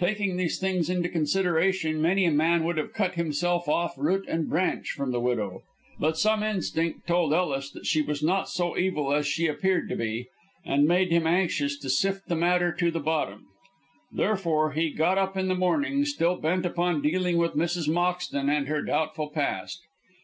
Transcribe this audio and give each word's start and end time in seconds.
Taking 0.00 0.36
these 0.36 0.58
things 0.58 0.90
into 0.90 1.08
consideration, 1.08 2.02
many 2.02 2.24
a 2.24 2.32
man 2.32 2.64
would 2.64 2.76
have 2.76 2.92
cut 2.92 3.14
himself 3.14 3.68
off 3.68 3.94
root 3.96 4.26
and 4.26 4.48
branch 4.50 4.90
from 4.90 5.12
the 5.12 5.20
widow; 5.20 5.62
but 6.00 6.18
some 6.18 6.42
instinct 6.42 7.06
told 7.06 7.32
Ellis 7.32 7.70
that 7.70 7.86
she 7.86 8.02
was 8.02 8.20
not 8.20 8.48
so 8.48 8.76
evil 8.76 9.12
as 9.14 9.28
she 9.28 9.46
appeared 9.46 9.88
to 9.88 9.94
be, 9.94 10.26
and 10.66 10.88
made 10.88 11.12
him 11.12 11.24
anxious 11.24 11.78
to 11.78 11.88
sift 11.88 12.26
the 12.26 12.34
matter 12.34 12.72
to 12.72 12.90
the 12.90 12.98
bottom. 12.98 13.46
Therefore 14.10 14.72
he 14.72 14.90
got 14.90 15.18
up 15.18 15.36
in 15.36 15.46
the 15.46 15.54
morning 15.54 16.04
still 16.04 16.34
bent 16.34 16.66
upon 16.66 17.00
dealing 17.00 17.36
with 17.36 17.54
Mrs. 17.54 17.88
Moxton 17.88 18.48
and 18.50 18.66
her 18.66 18.82
doubtful 18.82 19.30
past. 19.30 19.78